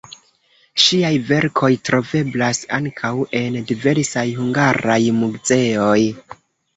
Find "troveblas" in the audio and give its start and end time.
1.89-2.61